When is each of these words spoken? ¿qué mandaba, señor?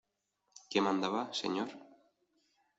¿qué 0.71 0.79
mandaba, 0.81 1.31
señor? 1.31 1.69